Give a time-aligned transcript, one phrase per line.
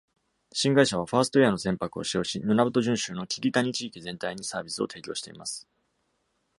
[0.51, 5.67] 新会社は、ファーストエアの船舶を使用し、ヌナブト準州のキキタニ地域全体にサービスを提供しています。